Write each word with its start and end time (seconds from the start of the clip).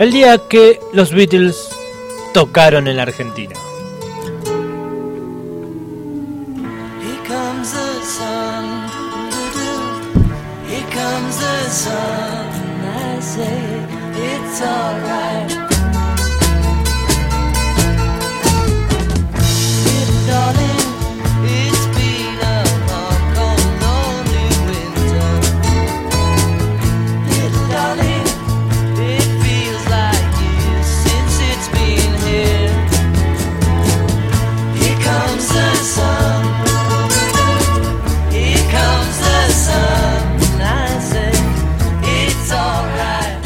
El 0.00 0.10
día 0.10 0.38
que 0.48 0.80
los 0.92 1.12
Beatles 1.12 1.68
tocaron 2.32 2.88
en 2.88 2.96
la 2.96 3.04
Argentina. 3.04 3.54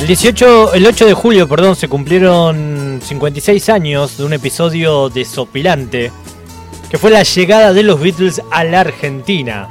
18, 0.09 0.73
el 0.73 0.87
8 0.87 1.05
de 1.05 1.13
julio, 1.13 1.47
perdón, 1.47 1.77
se 1.77 1.87
cumplieron 1.87 2.99
56 3.05 3.69
años 3.69 4.17
de 4.17 4.25
un 4.25 4.33
episodio 4.33 5.11
desopilante 5.11 6.11
que 6.89 6.97
fue 6.97 7.11
la 7.11 7.23
llegada 7.25 7.75
de 7.75 7.83
los 7.83 8.01
Beatles 8.01 8.41
a 8.51 8.65
la 8.65 8.81
Argentina. 8.81 9.69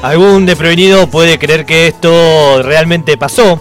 Algún 0.00 0.46
desprevenido 0.46 1.08
puede 1.08 1.38
creer 1.38 1.66
que 1.66 1.88
esto 1.88 2.62
realmente 2.62 3.18
pasó, 3.18 3.60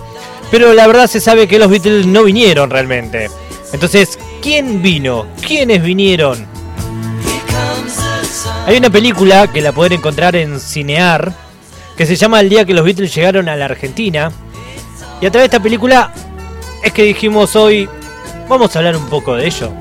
pero 0.49 0.71
la 0.71 0.87
verdad 0.87 1.07
se 1.07 1.19
sabe 1.19 1.45
que 1.45 1.59
los 1.59 1.69
Beatles 1.69 2.05
no 2.05 2.23
vinieron 2.23 2.69
realmente. 2.69 3.29
Entonces, 3.73 4.17
¿quién 4.41 4.81
vino? 4.81 5.25
¿Quiénes 5.45 5.83
vinieron? 5.83 6.47
Hay 8.67 8.77
una 8.77 8.89
película 8.89 9.51
que 9.51 9.61
la 9.61 9.73
pueden 9.73 9.99
encontrar 9.99 10.37
en 10.37 10.61
Cinear 10.61 11.42
que 11.95 12.05
se 12.05 12.15
llama 12.15 12.39
El 12.39 12.49
día 12.49 12.65
que 12.65 12.73
los 12.73 12.85
Beatles 12.85 13.13
llegaron 13.13 13.49
a 13.49 13.55
la 13.55 13.65
Argentina. 13.65 14.31
Y 15.21 15.25
a 15.25 15.31
través 15.31 15.49
de 15.49 15.55
esta 15.55 15.63
película 15.63 16.13
es 16.83 16.91
que 16.91 17.03
dijimos 17.03 17.55
hoy, 17.55 17.87
vamos 18.49 18.75
a 18.75 18.79
hablar 18.79 18.97
un 18.97 19.07
poco 19.07 19.35
de 19.35 19.47
ello. 19.47 19.71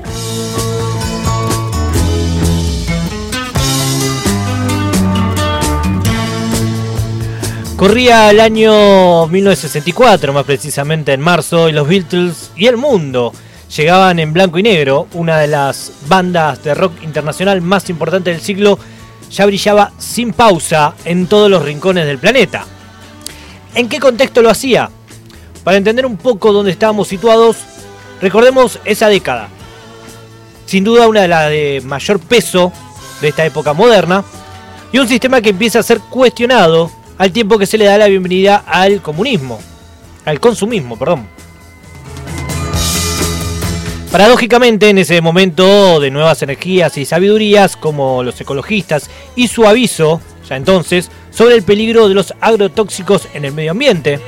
Corría 7.75 8.29
el 8.29 8.39
año 8.39 9.27
1964, 9.27 10.31
más 10.31 10.45
precisamente 10.45 11.11
en 11.11 11.19
marzo, 11.19 11.67
y 11.67 11.73
los 11.73 11.85
Beatles 11.85 12.51
y 12.55 12.67
el 12.67 12.77
mundo 12.77 13.33
llegaban 13.75 14.19
en 14.19 14.31
blanco 14.31 14.59
y 14.59 14.63
negro, 14.63 15.07
una 15.13 15.39
de 15.39 15.47
las 15.47 15.91
bandas 16.07 16.63
de 16.63 16.75
rock 16.75 17.03
internacional 17.03 17.61
más 17.61 17.89
importantes 17.89 18.35
del 18.35 18.41
siglo, 18.41 18.79
ya 19.33 19.45
brillaba 19.45 19.91
sin 19.97 20.31
pausa 20.31 20.93
en 21.05 21.27
todos 21.27 21.49
los 21.49 21.63
rincones 21.63 22.05
del 22.05 22.19
planeta. 22.19 22.65
¿En 23.75 23.89
qué 23.89 23.99
contexto 23.99 24.41
lo 24.41 24.49
hacía? 24.49 24.89
Para 25.63 25.77
entender 25.77 26.05
un 26.05 26.17
poco 26.17 26.53
dónde 26.53 26.71
estábamos 26.71 27.07
situados, 27.07 27.57
recordemos 28.21 28.79
esa 28.85 29.07
década. 29.07 29.49
Sin 30.65 30.83
duda 30.83 31.07
una 31.07 31.21
de 31.21 31.27
las 31.27 31.49
de 31.49 31.81
mayor 31.83 32.19
peso 32.19 32.71
de 33.21 33.29
esta 33.29 33.45
época 33.45 33.73
moderna, 33.73 34.23
y 34.91 34.99
un 34.99 35.07
sistema 35.07 35.41
que 35.41 35.49
empieza 35.49 35.79
a 35.79 35.83
ser 35.83 35.99
cuestionado 35.99 36.91
al 37.17 37.31
tiempo 37.31 37.57
que 37.57 37.65
se 37.65 37.79
le 37.79 37.85
da 37.85 37.97
la 37.97 38.07
bienvenida 38.07 38.63
al 38.67 39.01
comunismo, 39.01 39.59
al 40.25 40.39
consumismo, 40.39 40.97
perdón. 40.97 41.32
Paradójicamente, 44.13 44.89
en 44.89 44.99
ese 44.99 45.21
momento 45.21 45.99
de 45.99 46.11
nuevas 46.11 46.43
energías 46.43 46.99
y 46.99 47.03
sabidurías, 47.03 47.75
como 47.75 48.21
los 48.21 48.39
ecologistas 48.39 49.09
y 49.35 49.47
su 49.47 49.65
aviso, 49.65 50.21
ya 50.47 50.55
entonces, 50.55 51.09
sobre 51.31 51.55
el 51.55 51.63
peligro 51.63 52.07
de 52.07 52.13
los 52.13 52.35
agrotóxicos 52.39 53.27
en 53.33 53.43
el 53.43 53.53
medio 53.53 53.71
ambiente, 53.71 54.19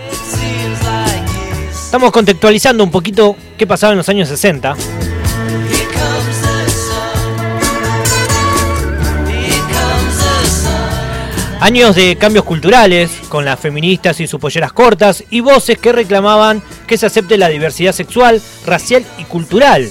estamos 1.72 2.12
contextualizando 2.12 2.84
un 2.84 2.90
poquito 2.90 3.36
qué 3.60 3.68
pasaba 3.68 3.92
en 3.92 4.00
los 4.00 4.10
años 4.10 4.28
60. 4.28 4.76
Años 11.66 11.96
de 11.96 12.16
cambios 12.16 12.46
culturales, 12.46 13.10
con 13.28 13.44
las 13.44 13.60
feministas 13.60 14.20
y 14.20 14.28
sus 14.28 14.40
polleras 14.40 14.72
cortas, 14.72 15.24
y 15.32 15.40
voces 15.40 15.80
que 15.80 15.92
reclamaban 15.92 16.62
que 16.86 16.96
se 16.96 17.08
acepte 17.08 17.40
la 17.40 17.50
diversidad 17.50 17.92
sexual, 17.92 18.40
racial 18.68 19.04
y 19.18 19.24
cultural. 19.24 19.90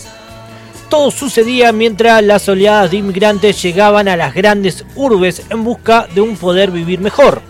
Todo 0.89 1.11
sucedía 1.11 1.73
mientras 1.73 2.23
las 2.23 2.49
oleadas 2.49 2.93
de 2.93 2.99
inmigrantes 2.99 3.61
llegaban 3.61 4.07
a 4.07 4.17
las 4.17 4.34
grandes 4.34 4.87
urbes 4.95 5.43
en 5.51 5.65
busca 5.65 6.07
de 6.15 6.21
un 6.21 6.37
poder 6.37 6.71
vivir 6.71 7.01
mejor. 7.01 7.43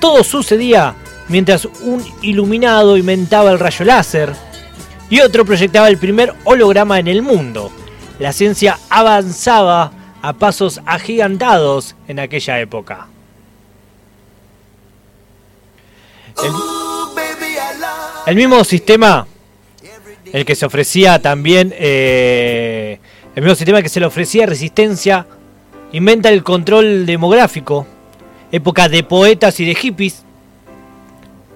Todo 0.00 0.24
sucedía 0.24 0.94
mientras 1.28 1.66
un 1.66 2.02
iluminado 2.22 2.96
inventaba 2.96 3.50
el 3.50 3.58
rayo 3.58 3.84
láser 3.84 4.32
y 5.10 5.20
otro 5.20 5.44
proyectaba 5.44 5.88
el 5.88 5.98
primer 5.98 6.32
holograma 6.44 6.98
en 6.98 7.08
el 7.08 7.20
mundo. 7.20 7.70
La 8.18 8.32
ciencia 8.32 8.78
avanzaba 8.88 9.92
a 10.22 10.32
pasos 10.32 10.80
agigantados 10.86 11.96
en 12.08 12.18
aquella 12.18 12.60
época. 12.60 13.09
El, 18.26 18.36
mismo 18.36 18.64
sistema, 18.64 19.26
el 20.32 20.44
que 20.44 20.54
se 20.54 20.64
ofrecía 20.64 21.20
también, 21.20 21.74
eh, 21.76 22.98
el 23.34 23.42
mismo 23.42 23.54
sistema 23.54 23.82
que 23.82 23.88
se 23.88 24.00
le 24.00 24.06
ofrecía 24.06 24.46
resistencia, 24.46 25.26
inventa 25.92 26.30
el 26.30 26.42
control 26.42 27.04
demográfico, 27.04 27.86
época 28.52 28.88
de 28.88 29.02
poetas 29.02 29.60
y 29.60 29.66
de 29.66 29.74
hippies, 29.74 30.24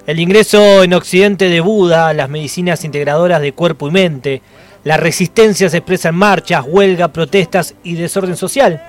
el 0.07 0.21
ingreso 0.21 0.83
en 0.83 0.93
Occidente 0.93 1.49
de 1.49 1.61
Buda, 1.61 2.13
las 2.13 2.29
medicinas 2.29 2.85
integradoras 2.85 3.41
de 3.41 3.53
cuerpo 3.53 3.89
y 3.89 3.91
mente, 3.91 4.43
la 4.85 4.99
resistencia 4.99 5.71
se 5.71 5.79
expresa 5.79 6.11
en 6.11 6.17
marchas, 6.17 6.65
huelga, 6.69 7.09
protestas 7.09 7.75
y 7.83 7.95
desorden 7.95 8.37
social. 8.37 8.83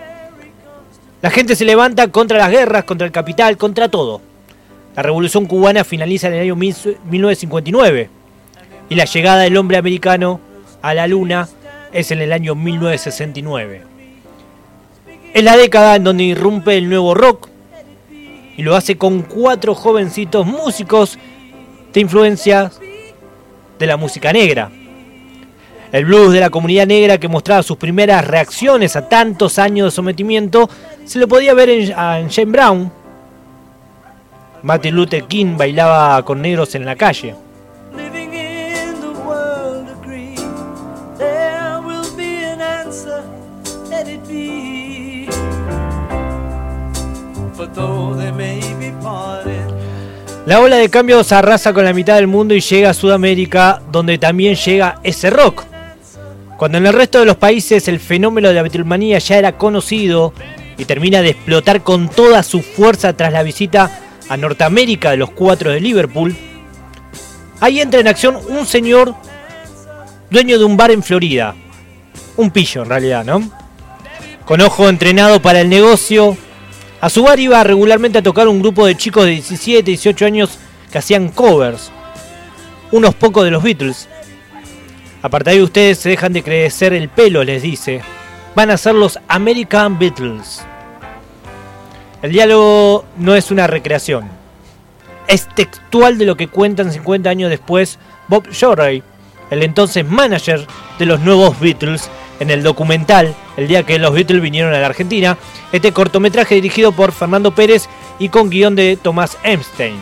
La 1.22 1.30
gente 1.30 1.56
se 1.56 1.64
levanta 1.64 2.10
contra 2.10 2.38
las 2.38 2.52
guerras, 2.52 2.84
contra 2.84 3.08
el 3.08 3.14
capital, 3.14 3.56
contra 3.56 3.88
todo. 3.88 4.35
La 4.96 5.04
revolución 5.04 5.46
cubana 5.46 5.84
finaliza 5.84 6.28
en 6.28 6.36
el 6.36 6.42
año 6.42 6.56
1959 6.56 8.10
y 8.88 8.96
la 8.96 9.06
llegada 9.06 9.42
del 9.42 9.58
hombre 9.58 9.78
americano 9.78 10.40
a 10.82 10.94
la 10.94 11.06
luna 11.08 11.50
es 11.92 12.12
en 12.12 12.22
el 12.22 12.32
año 12.32 12.56
1969. 12.56 13.82
Es 15.34 15.44
la 15.44 15.58
década 15.58 15.98
en 15.98 16.06
donde 16.06 16.24
irrumpe 16.24 16.78
el 16.78 16.88
nuevo 16.88 17.14
rock 17.14 17.50
y 18.56 18.64
lo 18.64 18.74
hace 18.74 18.98
con 18.98 19.24
cuatro 19.24 19.76
jovencitos 19.76 20.46
músicos 20.46 21.20
de 21.92 22.00
influencias 22.00 22.80
de 23.78 23.88
la 23.88 23.98
música 23.98 24.32
negra. 24.32 24.72
El 25.92 26.06
blues 26.06 26.32
de 26.32 26.40
la 26.40 26.50
comunidad 26.50 26.88
negra 26.88 27.18
que 27.18 27.28
mostraba 27.28 27.64
sus 27.64 27.76
primeras 27.76 28.26
reacciones 28.26 28.96
a 28.96 29.10
tantos 29.10 29.60
años 29.60 29.88
de 29.88 29.92
sometimiento 29.96 30.70
se 31.04 31.20
lo 31.20 31.28
podía 31.28 31.54
ver 31.54 31.70
en, 31.70 31.82
en 31.92 32.30
Jane 32.30 32.52
Brown. 32.52 33.05
Martin 34.66 34.96
Luther 34.96 35.26
King 35.26 35.58
bailaba 35.58 36.26
con 36.26 36.42
negros 36.42 36.74
en 36.74 36.86
la 36.86 36.96
calle. 36.96 37.36
La 50.48 50.60
ola 50.60 50.78
de 50.78 50.90
cambios 50.90 51.32
arrasa 51.32 51.72
con 51.72 51.86
la 51.86 51.94
mitad 51.94 52.16
del 52.16 52.26
mundo 52.26 52.56
y 52.56 52.60
llega 52.60 52.90
a 52.90 52.94
Sudamérica, 52.96 53.84
donde 53.92 54.18
también 54.18 54.56
llega 54.56 55.00
ese 55.04 55.30
rock. 55.30 55.64
Cuando 56.58 56.80
en 56.80 56.88
el 56.88 56.94
resto 56.94 57.20
de 57.20 57.26
los 57.28 57.36
países 57.36 57.88
el 57.88 58.00
fenómeno 58.00 58.48
de 58.48 58.56
la 58.56 58.64
Beatlemanía 58.64 59.20
ya 59.20 59.38
era 59.38 59.60
conocido 59.60 60.34
y 60.76 60.86
termina 60.86 61.22
de 61.22 61.30
explotar 61.30 61.84
con 61.84 62.10
toda 62.10 62.42
su 62.42 62.64
fuerza 62.64 63.16
tras 63.16 63.32
la 63.32 63.44
visita 63.44 64.02
a 64.30 64.38
Norteamérica 64.38 65.12
de 65.12 65.18
los 65.18 65.32
cuatro 65.32 65.72
de 65.72 65.80
Liverpool, 65.80 66.36
ahí 67.60 67.80
entra 67.80 68.00
en 68.00 68.08
acción 68.08 68.38
un 68.50 68.66
señor 68.66 69.16
dueño 70.30 70.58
de 70.58 70.66
un 70.66 70.78
bar 70.78 70.92
en 70.92 71.04
Florida. 71.04 71.56
Un 72.38 72.52
pillo 72.52 72.84
en 72.84 72.90
realidad, 72.90 73.24
¿no? 73.24 73.50
Con 74.46 74.62
ojo 74.62 74.90
entrenado 74.90 75.42
para 75.42 75.62
el 75.62 75.70
negocio, 75.70 76.38
a 77.02 77.10
su 77.10 77.24
bar 77.24 77.40
iba 77.40 77.64
regularmente 77.64 78.18
a 78.18 78.24
tocar 78.24 78.48
un 78.48 78.62
grupo 78.62 78.86
de 78.86 78.96
chicos 78.96 79.26
de 79.26 79.32
17, 79.32 79.84
18 79.84 80.26
años 80.26 80.58
que 80.92 80.98
hacían 80.98 81.30
covers. 81.30 81.92
Unos 82.92 83.16
pocos 83.16 83.44
de 83.44 83.52
los 83.52 83.64
Beatles. 83.64 84.08
A 85.22 85.30
partir 85.30 85.54
de 85.54 85.64
ustedes 85.64 86.00
se 86.00 86.10
dejan 86.10 86.34
de 86.34 86.44
crecer 86.44 86.94
el 86.94 87.10
pelo, 87.10 87.44
les 87.44 87.62
dice. 87.62 88.02
Van 88.56 88.70
a 88.70 88.78
ser 88.78 88.96
los 88.96 89.20
American 89.28 89.98
Beatles. 89.98 90.64
El 92.26 92.32
diálogo 92.32 93.06
no 93.18 93.36
es 93.36 93.52
una 93.52 93.68
recreación. 93.68 94.28
es 95.28 95.48
textual 95.54 96.18
de 96.18 96.26
lo 96.26 96.36
que 96.36 96.48
cuentan 96.48 96.92
50 96.92 97.30
años 97.30 97.52
después 97.52 98.00
Bob 98.28 98.50
Shorey, 98.50 99.04
el 99.52 99.62
entonces 99.62 100.10
manager 100.10 100.66
de 100.98 101.06
los 101.06 101.20
nuevos 101.20 101.60
Beatles, 101.60 102.10
en 102.40 102.50
el 102.50 102.64
documental 102.64 103.36
El 103.58 103.68
día 103.68 103.84
que 103.84 104.00
los 104.00 104.12
Beatles 104.12 104.42
vinieron 104.42 104.74
a 104.74 104.80
la 104.80 104.88
Argentina, 104.88 105.38
este 105.72 105.92
cortometraje 105.92 106.56
dirigido 106.56 106.94
por 106.94 107.12
Fernando 107.12 107.54
Pérez 107.54 107.88
y 108.18 108.30
con 108.30 108.50
guion 108.50 108.76
de 108.76 108.98
Thomas 108.98 109.38
Epstein. 109.44 109.98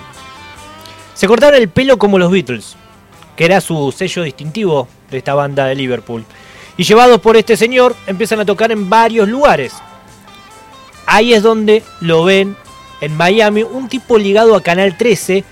Se 1.15 1.27
cortaron 1.27 1.59
el 1.59 1.67
pelo 1.67 1.97
como 1.97 2.19
los 2.19 2.31
Beatles, 2.31 2.77
que 3.35 3.43
era 3.43 3.59
su 3.59 3.91
sello 3.91 4.23
distintivo 4.23 4.87
de 5.11 5.17
esta 5.17 5.33
banda 5.33 5.65
de 5.65 5.75
Liverpool. 5.75 6.23
Y 6.77 6.85
llevados 6.85 7.19
por 7.19 7.35
este 7.35 7.57
señor, 7.57 7.97
empiezan 8.07 8.39
a 8.39 8.45
tocar 8.45 8.71
en 8.71 8.89
varios 8.89 9.27
lugares. 9.27 9.73
Ahí 11.05 11.33
es 11.33 11.43
donde 11.43 11.83
lo 11.99 12.23
ven 12.23 12.55
en 13.01 13.15
Miami 13.17 13.63
un 13.63 13.89
tipo 13.89 14.17
ligado 14.17 14.55
a 14.55 14.63
Canal 14.63 14.97
13 14.97 15.43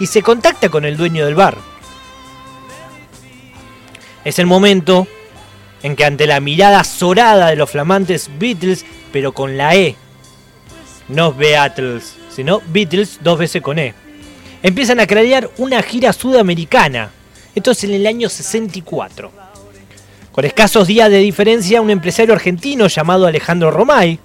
y 0.00 0.06
se 0.06 0.22
contacta 0.22 0.68
con 0.68 0.84
el 0.84 0.96
dueño 0.96 1.24
del 1.24 1.34
bar. 1.34 1.56
Es 4.24 4.38
el 4.38 4.46
momento 4.46 5.06
en 5.82 5.96
que 5.96 6.04
ante 6.06 6.26
la 6.26 6.40
mirada 6.40 6.80
azorada 6.80 7.48
de 7.48 7.56
los 7.56 7.70
flamantes 7.70 8.30
Beatles, 8.38 8.86
pero 9.12 9.32
con 9.32 9.58
la 9.58 9.76
E, 9.76 9.96
no 11.08 11.34
Beatles, 11.34 12.16
sino 12.30 12.62
Beatles 12.68 13.18
dos 13.22 13.38
veces 13.38 13.60
con 13.60 13.78
E, 13.78 13.94
empiezan 14.62 14.98
a 14.98 15.06
crear 15.06 15.50
una 15.58 15.82
gira 15.82 16.12
sudamericana. 16.14 17.10
Esto 17.54 17.72
es 17.72 17.84
en 17.84 17.92
el 17.92 18.06
año 18.06 18.30
64. 18.30 19.30
Con 20.32 20.44
escasos 20.46 20.88
días 20.88 21.10
de 21.10 21.18
diferencia, 21.18 21.82
un 21.82 21.90
empresario 21.90 22.32
argentino 22.32 22.86
llamado 22.86 23.26
Alejandro 23.26 23.70
Romay, 23.70 24.18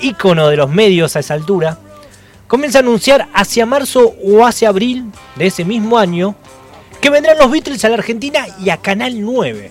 ícono 0.00 0.48
de 0.48 0.56
los 0.56 0.70
medios 0.70 1.16
a 1.16 1.20
esa 1.20 1.34
altura, 1.34 1.78
comienza 2.46 2.78
a 2.78 2.82
anunciar 2.82 3.28
hacia 3.32 3.66
marzo 3.66 4.14
o 4.24 4.44
hacia 4.44 4.68
abril 4.68 5.04
de 5.36 5.46
ese 5.46 5.64
mismo 5.64 5.98
año 5.98 6.34
que 7.00 7.10
vendrán 7.10 7.38
los 7.38 7.50
Beatles 7.50 7.84
a 7.84 7.88
la 7.88 7.94
Argentina 7.94 8.46
y 8.62 8.70
a 8.70 8.76
Canal 8.76 9.20
9. 9.20 9.70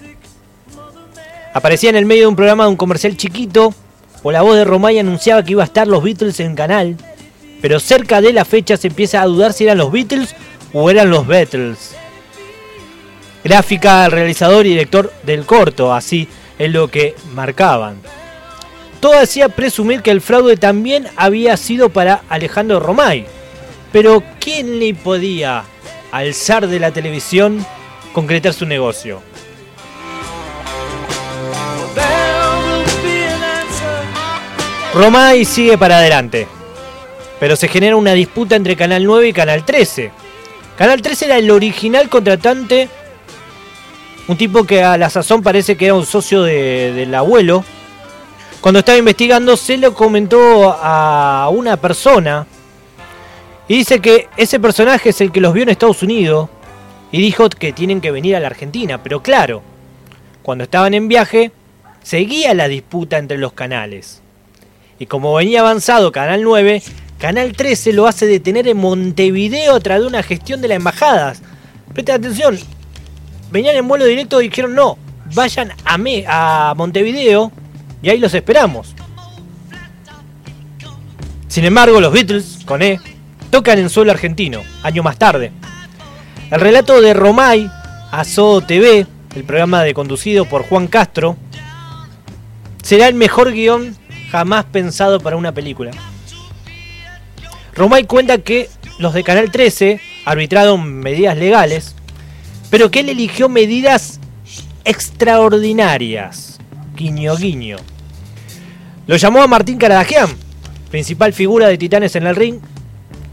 Aparecía 1.53 1.89
en 1.89 1.95
el 1.95 2.05
medio 2.05 2.21
de 2.21 2.27
un 2.27 2.35
programa 2.35 2.63
de 2.63 2.69
un 2.69 2.75
comercial 2.77 3.17
chiquito, 3.17 3.73
o 4.23 4.31
la 4.31 4.41
voz 4.41 4.55
de 4.55 4.65
Romay 4.65 4.99
anunciaba 4.99 5.43
que 5.43 5.51
iba 5.51 5.63
a 5.63 5.65
estar 5.65 5.87
los 5.87 6.03
Beatles 6.03 6.39
en 6.39 6.55
Canal, 6.55 6.97
pero 7.61 7.79
cerca 7.79 8.21
de 8.21 8.33
la 8.33 8.45
fecha 8.45 8.77
se 8.77 8.87
empieza 8.87 9.21
a 9.21 9.25
dudar 9.25 9.53
si 9.53 9.65
eran 9.65 9.77
los 9.77 9.91
Beatles 9.91 10.35
o 10.73 10.89
eran 10.89 11.09
los 11.09 11.27
Beatles. 11.27 11.95
Gráfica, 13.43 14.09
realizador 14.09 14.65
y 14.65 14.69
director 14.69 15.13
del 15.23 15.45
corto, 15.45 15.93
así 15.93 16.27
es 16.57 16.71
lo 16.71 16.89
que 16.89 17.15
marcaban. 17.33 17.97
Todo 18.99 19.17
hacía 19.17 19.49
presumir 19.49 20.01
que 20.01 20.11
el 20.11 20.21
fraude 20.21 20.57
también 20.57 21.07
había 21.15 21.55
sido 21.55 21.89
para 21.89 22.23
Alejandro 22.27 22.79
Romay. 22.79 23.25
Pero 23.91 24.21
¿quién 24.39 24.79
le 24.79 24.93
podía 24.93 25.63
alzar 26.11 26.67
de 26.67 26.79
la 26.79 26.91
televisión 26.91 27.65
concretar 28.13 28.53
su 28.53 28.65
negocio? 28.65 29.21
Romay 34.93 35.45
sigue 35.45 35.77
para 35.77 35.99
adelante. 35.99 36.47
Pero 37.39 37.55
se 37.55 37.69
genera 37.69 37.95
una 37.95 38.13
disputa 38.13 38.57
entre 38.57 38.75
Canal 38.75 39.05
9 39.05 39.29
y 39.29 39.33
Canal 39.33 39.63
13. 39.63 40.11
Canal 40.77 41.01
13 41.01 41.25
era 41.25 41.37
el 41.37 41.49
original 41.51 42.09
contratante. 42.09 42.89
Un 44.27 44.37
tipo 44.37 44.65
que 44.65 44.83
a 44.83 44.97
la 44.97 45.09
sazón 45.09 45.41
parece 45.41 45.77
que 45.77 45.85
era 45.85 45.93
un 45.93 46.05
socio 46.05 46.43
del 46.43 47.15
abuelo. 47.15 47.63
Cuando 48.61 48.79
estaba 48.79 48.97
investigando 48.97 49.55
se 49.55 49.77
lo 49.77 49.93
comentó 49.93 50.75
a 50.77 51.49
una 51.51 51.77
persona. 51.77 52.45
Y 53.69 53.77
dice 53.77 54.01
que 54.01 54.27
ese 54.35 54.59
personaje 54.59 55.09
es 55.09 55.21
el 55.21 55.31
que 55.31 55.39
los 55.39 55.53
vio 55.53 55.63
en 55.63 55.69
Estados 55.69 56.03
Unidos. 56.03 56.49
Y 57.11 57.21
dijo 57.21 57.49
que 57.49 57.71
tienen 57.71 58.01
que 58.01 58.11
venir 58.11 58.35
a 58.35 58.39
la 58.39 58.47
Argentina. 58.47 59.01
Pero 59.01 59.23
claro, 59.23 59.61
cuando 60.43 60.65
estaban 60.65 60.93
en 60.93 61.07
viaje, 61.07 61.51
seguía 62.03 62.53
la 62.53 62.67
disputa 62.67 63.17
entre 63.17 63.37
los 63.37 63.53
canales. 63.53 64.21
Y 64.99 65.05
como 65.05 65.33
venía 65.35 65.61
avanzado 65.61 66.11
Canal 66.11 66.43
9, 66.43 66.83
Canal 67.17 67.53
13 67.53 67.93
lo 67.93 68.07
hace 68.07 68.25
detener 68.25 68.67
en 68.67 68.77
Montevideo 68.77 69.75
a 69.75 69.79
través 69.79 70.03
de 70.03 70.07
una 70.09 70.23
gestión 70.23 70.59
de 70.59 70.67
las 70.67 70.75
embajadas. 70.75 71.41
Presten 71.93 72.15
atención, 72.15 72.59
venían 73.51 73.77
en 73.77 73.87
vuelo 73.87 74.05
directo 74.05 74.41
y 74.41 74.49
dijeron 74.49 74.75
no, 74.75 74.97
vayan 75.33 75.71
a, 75.85 75.97
me, 75.97 76.25
a 76.27 76.73
Montevideo 76.75 77.51
y 78.01 78.09
ahí 78.09 78.19
los 78.19 78.33
esperamos. 78.33 78.95
Sin 81.47 81.65
embargo, 81.65 81.99
los 81.99 82.13
Beatles, 82.13 82.59
con 82.65 82.81
E, 82.81 82.99
tocan 83.49 83.79
en 83.79 83.89
suelo 83.89 84.11
argentino, 84.11 84.61
año 84.83 85.03
más 85.03 85.17
tarde. 85.17 85.51
El 86.51 86.59
relato 86.59 87.01
de 87.01 87.13
Romay 87.13 87.69
a 88.11 88.23
Sodo 88.23 88.61
TV, 88.61 89.05
el 89.35 89.43
programa 89.43 89.83
de 89.83 89.93
conducido 89.93 90.45
por 90.45 90.63
Juan 90.63 90.87
Castro, 90.87 91.37
será 92.81 93.07
el 93.07 93.15
mejor 93.15 93.51
guion 93.51 93.95
jamás 94.31 94.65
pensado 94.65 95.19
para 95.19 95.37
una 95.37 95.53
película. 95.53 95.91
Romay 97.73 98.05
cuenta 98.05 98.39
que 98.39 98.69
los 98.97 99.13
de 99.13 99.23
Canal 99.23 99.51
13 99.51 100.01
arbitraron 100.25 100.83
medidas 100.93 101.37
legales, 101.37 101.95
pero 102.69 102.91
que 102.91 103.01
él 103.01 103.09
eligió 103.09 103.49
medidas 103.49 104.19
extraordinarias. 104.85 106.48
Guiño, 106.99 107.37
guiño. 107.37 107.77
Lo 109.07 109.15
llamó 109.15 109.41
a 109.41 109.47
Martín 109.47 109.77
Caradagian, 109.77 110.27
principal 110.91 111.31
figura 111.31 111.69
de 111.69 111.77
Titanes 111.77 112.17
en 112.17 112.27
el 112.27 112.35
ring, 112.35 112.59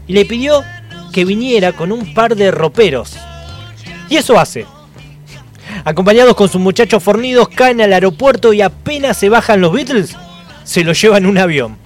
y 0.07 0.13
le 0.13 0.23
pidió 0.23 0.63
que 1.11 1.25
viniera 1.25 1.73
con 1.73 1.91
un 1.91 2.13
par 2.13 2.37
de 2.37 2.49
roperos. 2.49 3.17
Y 4.07 4.15
eso 4.15 4.39
hace. 4.39 4.65
Acompañados 5.83 6.33
con 6.37 6.47
sus 6.47 6.61
muchachos 6.61 7.03
fornidos, 7.03 7.49
caen 7.49 7.81
al 7.81 7.91
aeropuerto 7.91 8.53
y 8.53 8.61
apenas 8.61 9.17
se 9.17 9.27
bajan 9.27 9.59
los 9.59 9.73
Beatles, 9.73 10.15
se 10.63 10.85
lo 10.85 10.93
lleva 10.93 11.17
en 11.17 11.25
un 11.25 11.37
avión. 11.37 11.77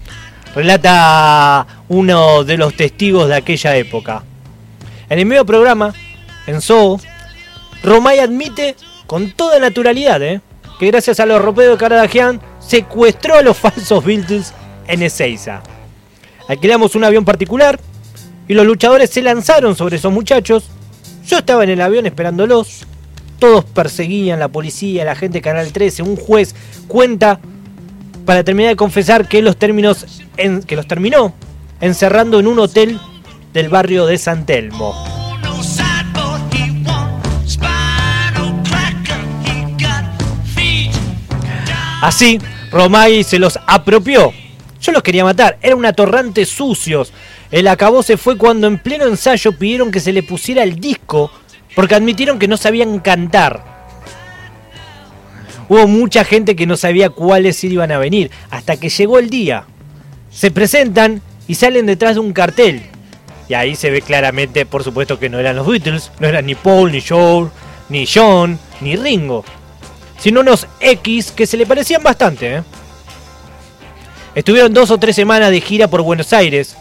Relata 0.53 1.65
uno 1.89 2.43
de 2.43 2.57
los 2.57 2.75
testigos 2.75 3.27
de 3.27 3.37
aquella 3.37 3.75
época. 3.75 4.21
En 5.09 5.17
el 5.17 5.25
medio 5.25 5.47
programa, 5.47 5.95
en 6.45 6.61
Zoo, 6.61 6.99
Romay 7.81 8.19
admite 8.19 8.75
con 9.07 9.31
toda 9.31 9.57
naturalidad 9.57 10.21
¿eh? 10.21 10.41
Que 10.81 10.87
gracias 10.87 11.19
a 11.19 11.27
los 11.27 11.39
ropeos 11.39 11.73
de 11.73 11.77
Caradagian 11.77 12.41
secuestró 12.57 13.35
a 13.35 13.43
los 13.43 13.55
falsos 13.55 14.03
Beatles 14.03 14.51
en 14.87 15.03
Ezeiza. 15.03 15.61
Alquilamos 16.47 16.95
un 16.95 17.03
avión 17.03 17.23
particular 17.23 17.79
y 18.47 18.55
los 18.55 18.65
luchadores 18.65 19.11
se 19.11 19.21
lanzaron 19.21 19.75
sobre 19.75 19.97
esos 19.97 20.11
muchachos. 20.11 20.71
Yo 21.23 21.37
estaba 21.37 21.63
en 21.65 21.69
el 21.69 21.81
avión 21.81 22.07
esperándolos. 22.07 22.87
Todos 23.37 23.63
perseguían 23.63 24.39
la 24.39 24.47
policía, 24.47 25.05
la 25.05 25.13
gente 25.13 25.39
Canal 25.39 25.71
13. 25.71 26.01
Un 26.01 26.15
juez 26.15 26.55
cuenta 26.87 27.39
para 28.25 28.43
terminar 28.43 28.71
de 28.71 28.75
confesar 28.75 29.27
que 29.27 29.43
los, 29.43 29.57
términos 29.57 30.07
que 30.65 30.75
los 30.75 30.87
terminó 30.87 31.35
encerrando 31.79 32.39
en 32.39 32.47
un 32.47 32.57
hotel 32.57 32.99
del 33.53 33.69
barrio 33.69 34.07
de 34.07 34.17
San 34.17 34.47
Telmo. 34.47 35.20
Así, 42.01 42.39
Romay 42.71 43.23
se 43.23 43.39
los 43.39 43.59
apropió. 43.67 44.33
Yo 44.81 44.91
los 44.91 45.03
quería 45.03 45.23
matar, 45.23 45.59
eran 45.61 45.77
un 45.77 45.85
atorrante 45.85 46.45
sucios. 46.45 47.13
El 47.51 47.67
acabó 47.67 48.01
se 48.01 48.17
fue 48.17 48.37
cuando 48.37 48.65
en 48.65 48.79
pleno 48.79 49.05
ensayo 49.05 49.57
pidieron 49.57 49.91
que 49.91 49.99
se 49.99 50.11
le 50.11 50.23
pusiera 50.23 50.63
el 50.63 50.79
disco 50.79 51.31
porque 51.75 51.95
admitieron 51.95 52.39
que 52.39 52.47
no 52.47 52.57
sabían 52.57 52.99
cantar. 52.99 53.63
Hubo 55.69 55.87
mucha 55.87 56.25
gente 56.25 56.55
que 56.55 56.65
no 56.65 56.75
sabía 56.75 57.11
cuáles 57.11 57.63
iban 57.63 57.91
a 57.91 57.97
venir, 57.97 58.31
hasta 58.49 58.77
que 58.77 58.89
llegó 58.89 59.19
el 59.19 59.29
día. 59.29 59.65
Se 60.31 60.51
presentan 60.51 61.21
y 61.47 61.55
salen 61.55 61.85
detrás 61.85 62.15
de 62.15 62.21
un 62.21 62.33
cartel. 62.33 62.81
Y 63.47 63.53
ahí 63.53 63.75
se 63.75 63.89
ve 63.89 64.01
claramente, 64.01 64.65
por 64.65 64.83
supuesto, 64.83 65.19
que 65.19 65.29
no 65.29 65.39
eran 65.39 65.55
los 65.55 65.67
Beatles, 65.67 66.11
no 66.19 66.27
eran 66.27 66.45
ni 66.45 66.55
Paul, 66.55 66.91
ni 66.91 67.01
George, 67.01 67.51
ni 67.89 68.05
John, 68.05 68.59
ni 68.81 68.95
Ringo, 68.95 69.45
sino 70.21 70.41
unos 70.41 70.67
X 70.79 71.31
que 71.31 71.47
se 71.47 71.57
le 71.57 71.65
parecían 71.65 72.03
bastante. 72.03 72.57
¿eh? 72.57 72.63
Estuvieron 74.35 74.73
dos 74.73 74.91
o 74.91 74.97
tres 74.97 75.15
semanas 75.15 75.49
de 75.49 75.59
gira 75.59 75.87
por 75.87 76.03
Buenos 76.03 76.31
Aires, 76.31 76.77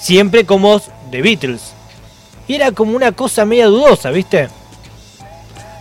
siempre 0.00 0.44
como 0.44 0.80
The 1.10 1.22
Beatles. 1.22 1.72
Y 2.46 2.54
era 2.54 2.72
como 2.72 2.94
una 2.94 3.12
cosa 3.12 3.44
media 3.44 3.66
dudosa, 3.66 4.10
¿viste? 4.10 4.48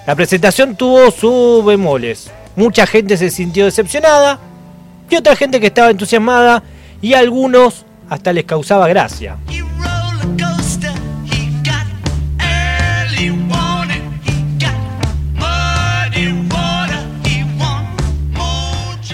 La 0.07 0.15
presentación 0.15 0.75
tuvo 0.75 1.11
sus 1.11 1.65
bemoles. 1.65 2.31
Mucha 2.55 2.87
gente 2.87 3.17
se 3.17 3.29
sintió 3.29 3.65
decepcionada 3.65 4.39
y 5.09 5.15
otra 5.15 5.35
gente 5.35 5.59
que 5.59 5.67
estaba 5.67 5.89
entusiasmada 5.89 6.63
y 7.01 7.13
a 7.13 7.19
algunos 7.19 7.85
hasta 8.09 8.31
les 8.31 8.45
causaba 8.45 8.87
gracia. 8.87 9.37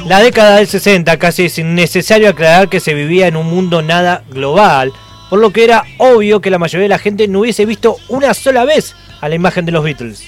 La 0.08 0.22
década 0.22 0.56
del 0.56 0.68
60 0.68 1.20
casi 1.20 1.48
es 1.48 1.60
innecesario 1.60 2.30
aclarar 2.30 2.70
que 2.70 2.80
se 2.80 2.94
vivía 2.94 3.28
en 3.28 3.36
un 3.36 3.48
mundo 3.48 3.82
nada 3.82 4.24
global, 4.30 4.94
por 5.30 5.38
lo 5.38 5.52
que 5.52 5.66
era 5.66 5.84
obvio 5.98 6.40
que 6.40 6.50
la 6.50 6.58
mayoría 6.58 6.84
de 6.84 6.90
la 6.90 6.98
gente 6.98 7.28
no 7.28 7.42
hubiese 7.42 7.66
visto 7.66 7.98
una 8.08 8.34
sola 8.34 8.64
vez 8.64 8.96
a 9.20 9.28
la 9.28 9.36
imagen 9.36 9.66
de 9.66 9.74
los 9.74 9.84
Beatles. 9.84 10.24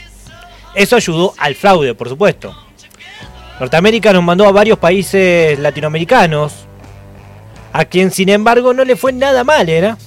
Eso 0.76 0.98
ayudó 0.98 1.34
al 1.38 1.56
fraude, 1.56 1.94
por 1.94 2.10
supuesto. 2.10 2.54
Norteamérica 3.58 4.12
nos 4.12 4.22
mandó 4.22 4.46
a 4.46 4.52
varios 4.52 4.78
países 4.80 5.58
latinoamericanos, 5.58 6.52
a 7.72 7.86
quien 7.86 8.12
sin 8.12 8.28
embargo 8.28 8.74
no 8.74 8.84
le 8.84 8.98
fue 8.98 9.14
nada 9.14 9.46
mal, 9.46 9.70
¿era? 9.70 9.98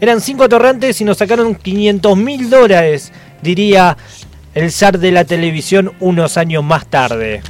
Eran 0.00 0.22
cinco 0.22 0.44
atorrantes 0.44 1.02
y 1.02 1.04
nos 1.04 1.18
sacaron 1.18 1.54
500 1.54 2.16
mil 2.16 2.48
dólares, 2.48 3.12
diría 3.42 3.94
el 4.54 4.72
zar 4.72 4.98
de 4.98 5.12
la 5.12 5.26
televisión 5.26 5.92
unos 6.00 6.38
años 6.38 6.64
más 6.64 6.86
tarde. 6.86 7.42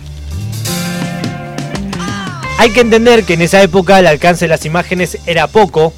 Hay 2.59 2.73
que 2.73 2.81
entender 2.81 3.23
que 3.23 3.35
en 3.35 3.43
esa 3.43 3.62
época 3.62 4.00
el 4.00 4.09
alcance 4.09 4.45
de 4.45 4.49
las 4.49 4.65
imágenes 4.65 5.19
era 5.27 5.47
poco, 5.47 5.93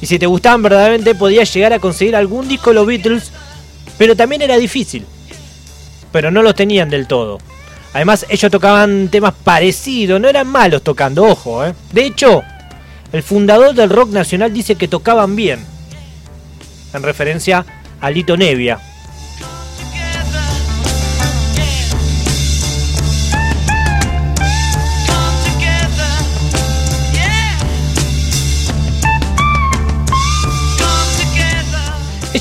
y 0.00 0.06
si 0.06 0.20
te 0.20 0.26
gustaban 0.26 0.62
verdaderamente 0.62 1.16
podías 1.16 1.52
llegar 1.52 1.72
a 1.72 1.80
conseguir 1.80 2.14
algún 2.14 2.46
disco 2.46 2.70
de 2.70 2.74
los 2.74 2.86
Beatles, 2.86 3.32
pero 3.98 4.14
también 4.14 4.40
era 4.40 4.56
difícil. 4.56 5.04
Pero 6.12 6.30
no 6.30 6.42
los 6.42 6.54
tenían 6.54 6.90
del 6.90 7.08
todo. 7.08 7.38
Además, 7.92 8.24
ellos 8.28 8.52
tocaban 8.52 9.08
temas 9.08 9.34
parecidos, 9.42 10.20
no 10.20 10.28
eran 10.28 10.46
malos 10.46 10.82
tocando, 10.82 11.24
ojo. 11.24 11.66
¿eh? 11.66 11.74
De 11.92 12.06
hecho, 12.06 12.44
el 13.10 13.24
fundador 13.24 13.74
del 13.74 13.90
rock 13.90 14.10
nacional 14.10 14.52
dice 14.52 14.76
que 14.76 14.86
tocaban 14.86 15.34
bien, 15.34 15.58
en 16.94 17.02
referencia 17.02 17.66
a 18.00 18.10
Lito 18.10 18.36
Nevia. 18.36 18.78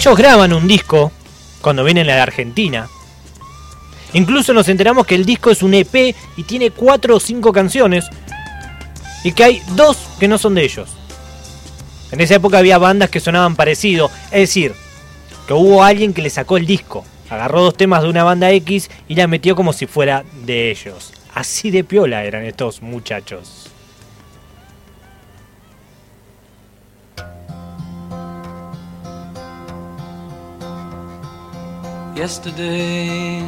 Ellos 0.06 0.20
graban 0.20 0.54
un 0.54 0.68
disco 0.68 1.12
cuando 1.62 1.84
vienen 1.84 2.08
a 2.12 2.16
la 2.16 2.22
Argentina 2.22 2.88
Incluso 4.14 4.54
nos 4.54 4.70
enteramos 4.70 5.08
que 5.08 5.16
el 5.16 5.26
disco 5.26 5.50
es 5.50 5.64
un 5.64 5.74
EP 5.74 6.16
y 6.38 6.44
tiene 6.44 6.70
4 6.70 7.16
o 7.16 7.20
5 7.20 7.52
canciones 7.52 8.06
y 9.24 9.32
que 9.32 9.44
hay 9.44 9.62
dos 9.76 9.98
que 10.20 10.28
no 10.28 10.38
son 10.38 10.54
de 10.54 10.64
ellos. 10.64 10.92
En 12.12 12.22
esa 12.22 12.36
época 12.36 12.60
había 12.60 12.78
bandas 12.78 13.10
que 13.10 13.20
sonaban 13.20 13.56
parecido, 13.56 14.12
es 14.26 14.42
decir, 14.42 14.76
que 15.48 15.54
hubo 15.54 15.84
alguien 15.84 16.14
que 16.14 16.22
le 16.22 16.30
sacó 16.30 16.58
el 16.58 16.68
disco, 16.68 17.04
agarró 17.28 17.64
dos 17.64 17.76
temas 17.76 18.04
de 18.04 18.10
una 18.10 18.24
banda 18.24 18.52
X 18.52 18.92
y 19.08 19.16
la 19.16 19.26
metió 19.26 19.56
como 19.56 19.74
si 19.74 19.88
fuera 19.88 20.24
de 20.46 20.70
ellos. 20.70 21.14
Así 21.34 21.72
de 21.72 21.84
piola 21.84 22.26
eran 22.26 22.46
estos 22.46 22.84
muchachos. 22.84 23.65
Yesterday 32.16 33.42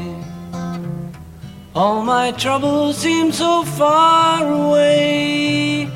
All 1.74 2.02
my 2.02 2.32
troubles 2.34 2.98
seem 2.98 3.32
so 3.32 3.64
far 3.64 4.44
away. 4.44 5.88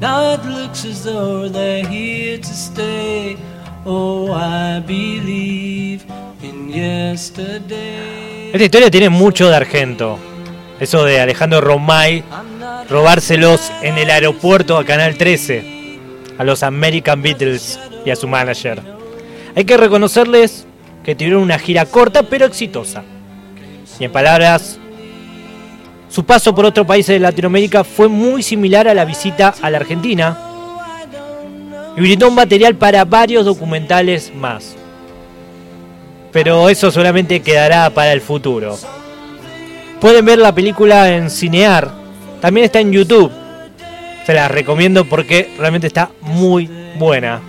Now 0.00 0.34
it 0.34 0.44
looks 0.44 0.84
as 0.84 1.02
though 1.02 1.48
they're 1.48 1.84
here 1.84 2.38
to 2.38 2.54
stay. 2.54 3.36
Oh, 3.84 4.32
I 4.32 4.80
believe 4.86 6.04
in 6.42 6.70
yesterday. 6.70 8.52
Esta 8.52 8.64
historia 8.64 8.88
tiene 8.88 9.08
mucho 9.08 9.50
de 9.50 9.56
Argento. 9.56 10.16
Eso 10.78 11.04
de 11.04 11.20
Alejandro 11.20 11.60
Romay 11.60 12.22
robárselos 12.88 13.70
en 13.82 13.98
el 13.98 14.10
aeropuerto 14.10 14.78
a 14.78 14.84
Canal 14.84 15.18
13 15.18 15.98
a 16.38 16.44
los 16.44 16.62
American 16.62 17.20
Beatles 17.20 17.80
y 18.06 18.10
a 18.10 18.16
su 18.16 18.28
manager. 18.28 18.80
Hay 19.56 19.64
que 19.64 19.76
reconocerles 19.76 20.66
que 21.10 21.16
tuvieron 21.16 21.42
una 21.42 21.58
gira 21.58 21.86
corta 21.86 22.22
pero 22.22 22.46
exitosa. 22.46 23.02
Y 23.98 24.04
en 24.04 24.12
palabras 24.12 24.78
su 26.08 26.24
paso 26.24 26.54
por 26.54 26.64
otros 26.64 26.86
países 26.86 27.14
de 27.14 27.18
Latinoamérica 27.18 27.82
fue 27.82 28.06
muy 28.06 28.44
similar 28.44 28.86
a 28.86 28.94
la 28.94 29.04
visita 29.04 29.52
a 29.60 29.70
la 29.70 29.78
Argentina 29.78 30.38
y 31.96 32.00
brindó 32.00 32.28
un 32.28 32.36
material 32.36 32.76
para 32.76 33.04
varios 33.04 33.44
documentales 33.44 34.32
más. 34.32 34.76
Pero 36.30 36.68
eso 36.68 36.92
solamente 36.92 37.40
quedará 37.40 37.90
para 37.90 38.12
el 38.12 38.20
futuro. 38.20 38.78
Pueden 40.00 40.24
ver 40.24 40.38
la 40.38 40.54
película 40.54 41.12
en 41.12 41.28
Cinear, 41.28 41.90
también 42.40 42.66
está 42.66 42.78
en 42.78 42.92
YouTube. 42.92 43.32
Se 44.26 44.32
la 44.32 44.46
recomiendo 44.46 45.04
porque 45.06 45.52
realmente 45.58 45.88
está 45.88 46.10
muy 46.20 46.70
buena. 46.96 47.40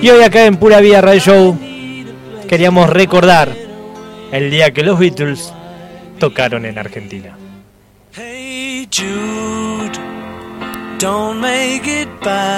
Y 0.00 0.10
hoy 0.10 0.22
acá 0.24 0.46
en 0.46 0.56
Pura 0.56 0.80
Vida 0.80 1.00
Radio 1.00 1.20
Show 1.20 1.58
queríamos 2.48 2.90
recordar 2.90 3.54
el 4.32 4.50
día 4.50 4.72
que 4.72 4.82
los 4.82 4.98
Beatles 4.98 5.52
tocaron 6.18 6.64
en 6.66 6.78
Argentina. 6.78 7.36
Hey 8.14 8.88
Jude, 8.90 9.98
don't 10.98 11.40
make 11.40 11.86
it 11.86 12.08
bad. 12.22 12.52